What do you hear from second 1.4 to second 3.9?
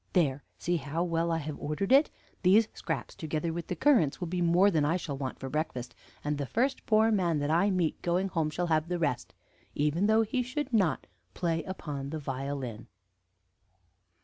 ordered it! These scraps, together with the